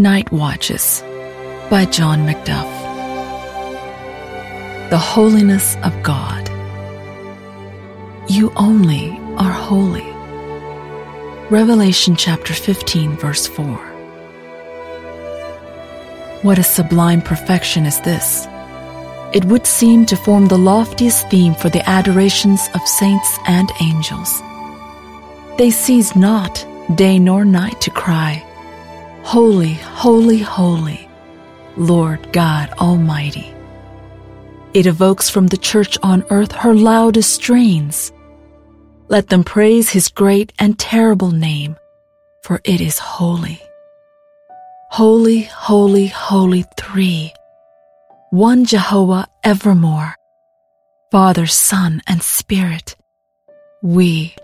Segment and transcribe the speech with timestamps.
[0.00, 1.02] Night Watches
[1.68, 2.70] by John Macduff.
[4.88, 6.48] The Holiness of God.
[8.26, 10.10] You only are holy.
[11.50, 13.76] Revelation chapter 15, verse 4.
[16.40, 18.46] What a sublime perfection is this!
[19.34, 24.40] It would seem to form the loftiest theme for the adorations of saints and angels.
[25.58, 28.46] They cease not day nor night to cry,
[29.22, 31.08] Holy, holy, holy,
[31.76, 33.54] Lord God Almighty.
[34.74, 38.12] It evokes from the church on earth her loudest strains.
[39.08, 41.76] Let them praise his great and terrible name,
[42.42, 43.60] for it is holy.
[44.90, 47.32] Holy, holy, holy three,
[48.30, 50.16] one Jehovah evermore,
[51.12, 52.96] Father, Son, and Spirit.
[53.82, 54.34] We,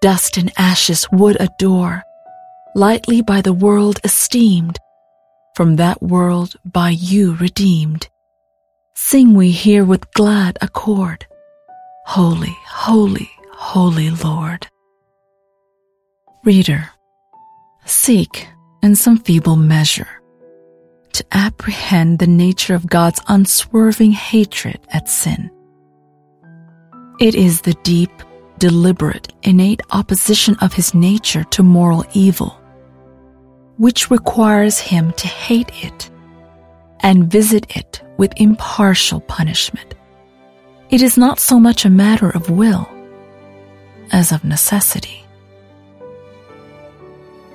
[0.00, 2.04] dust and ashes, would adore
[2.74, 4.78] lightly by the world esteemed,
[5.54, 8.08] from that world by you redeemed.
[8.94, 11.26] Sing we here with glad accord,
[12.06, 14.66] Holy, holy, holy Lord.
[16.44, 16.90] Reader,
[17.84, 18.48] seek
[18.82, 20.08] in some feeble measure
[21.12, 25.50] to apprehend the nature of God's unswerving hatred at sin.
[27.20, 28.10] It is the deep,
[28.58, 32.61] deliberate, innate opposition of his nature to moral evil
[33.78, 36.10] which requires him to hate it
[37.00, 39.94] and visit it with impartial punishment.
[40.90, 42.88] It is not so much a matter of will
[44.12, 45.24] as of necessity.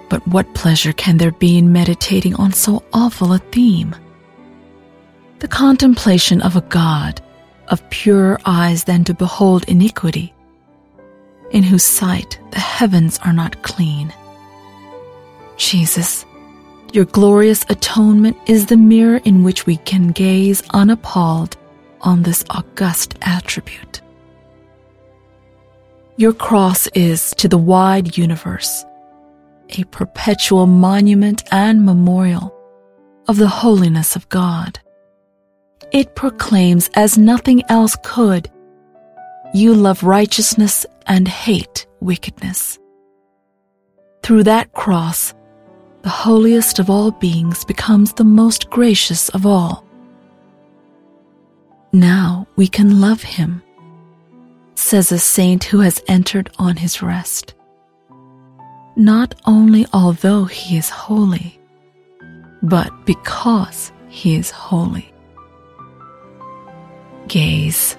[0.09, 3.95] But what pleasure can there be in meditating on so awful a theme?
[5.39, 7.21] The contemplation of a God
[7.67, 10.33] of purer eyes than to behold iniquity,
[11.51, 14.13] in whose sight the heavens are not clean
[15.57, 16.25] Jesus,
[16.93, 21.57] your glorious atonement is the mirror in which we can gaze unappalled
[22.01, 24.01] on this august attribute.
[26.15, 28.85] Your cross is to the wide universe
[29.77, 32.53] a perpetual monument and memorial
[33.27, 34.79] of the holiness of God.
[35.91, 38.49] It proclaims, as nothing else could,
[39.53, 42.79] you love righteousness and hate wickedness.
[44.23, 45.33] Through that cross,
[46.03, 49.85] the holiest of all beings becomes the most gracious of all.
[51.93, 53.63] Now we can love him,
[54.75, 57.53] says a saint who has entered on his rest.
[58.95, 61.59] Not only although he is holy,
[62.61, 65.13] but because he is holy.
[67.27, 67.97] Gaze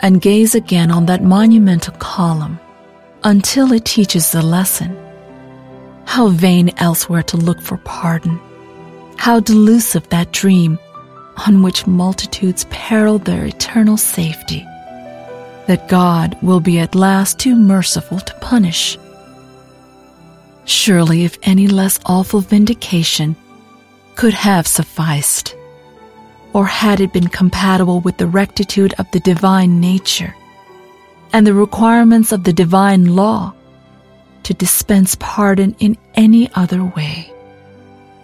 [0.00, 2.58] and gaze again on that monumental column
[3.24, 4.96] until it teaches the lesson
[6.08, 8.40] how vain elsewhere to look for pardon.
[9.18, 10.78] How delusive that dream
[11.46, 14.64] on which multitudes peril their eternal safety.
[15.66, 18.98] That God will be at last too merciful to punish.
[20.64, 23.36] Surely, if any less awful vindication
[24.16, 25.54] could have sufficed,
[26.54, 30.34] or had it been compatible with the rectitude of the divine nature
[31.34, 33.52] and the requirements of the divine law,
[34.48, 37.30] to dispense pardon in any other way.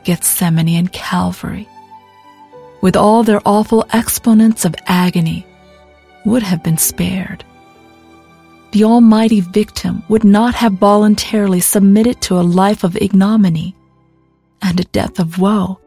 [0.04, 1.68] Gethsemane and Calvary,
[2.80, 5.46] with all their awful exponents of agony,
[6.24, 7.44] would have been spared.
[8.72, 13.76] The almighty victim would not have voluntarily submitted to a life of ignominy
[14.62, 15.78] and a death of woe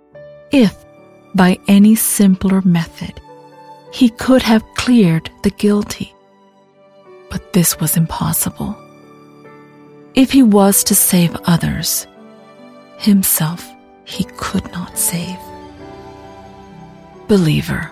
[0.51, 0.85] if,
[1.33, 3.19] by any simpler method,
[3.91, 6.13] he could have cleared the guilty.
[7.31, 8.77] But this was impossible.
[10.17, 12.07] If he was to save others,
[12.97, 13.63] himself
[14.03, 15.37] he could not save.
[17.27, 17.91] Believer,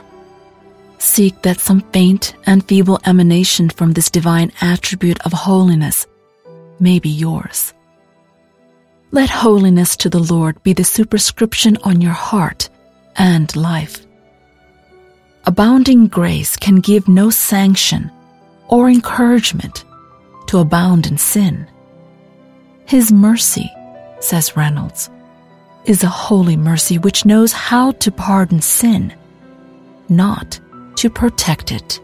[0.98, 6.08] seek that some faint and feeble emanation from this divine attribute of holiness
[6.80, 7.76] may be yours.
[9.12, 12.70] Let holiness to the Lord be the superscription on your heart
[13.18, 14.04] and life.
[15.46, 18.10] Abounding grace can give no sanction
[18.68, 19.84] or encouragement
[20.48, 21.68] to abound in sin.
[22.86, 23.72] His mercy,
[24.20, 25.10] says Reynolds,
[25.86, 29.14] is a holy mercy which knows how to pardon sin,
[30.08, 30.60] not
[30.98, 32.00] to protect it.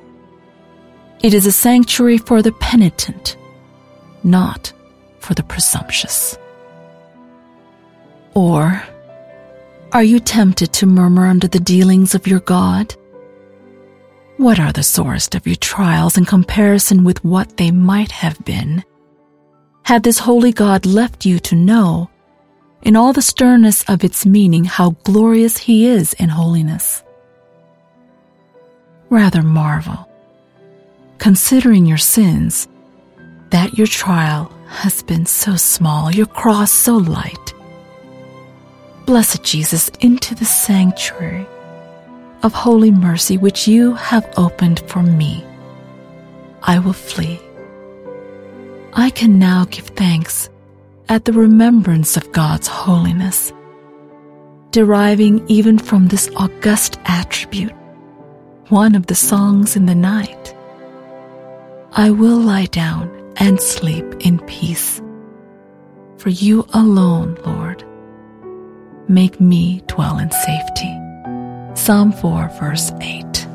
[1.21, 3.37] It is a sanctuary for the penitent,
[4.23, 4.73] not
[5.19, 6.37] for the presumptuous.
[8.33, 8.83] Or,
[9.91, 12.95] are you tempted to murmur under the dealings of your God?
[14.37, 18.83] What are the sorest of your trials in comparison with what they might have been?
[19.91, 22.09] Had this holy God left you to know
[22.81, 27.03] in all the sternness of its meaning, how glorious He is in holiness.
[29.09, 30.07] Rather marvel,
[31.17, 32.69] considering your sins,
[33.49, 37.53] that your trial has been so small, your cross so light.
[39.05, 41.45] Blessed Jesus, into the sanctuary
[42.43, 45.43] of holy mercy which you have opened for me,
[46.63, 47.41] I will flee.
[48.93, 50.49] I can now give thanks
[51.07, 53.53] at the remembrance of God's holiness,
[54.71, 57.73] deriving even from this august attribute
[58.67, 60.55] one of the songs in the night.
[61.93, 65.01] I will lie down and sleep in peace.
[66.17, 67.85] For you alone, Lord,
[69.09, 70.97] make me dwell in safety.
[71.75, 73.47] Psalm 4, verse 8.